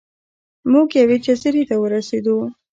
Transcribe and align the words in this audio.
موږ 0.71 0.87
یوې 1.01 1.17
جزیرې 1.25 1.63
ته 1.69 1.75
ورسیدو. 1.83 2.37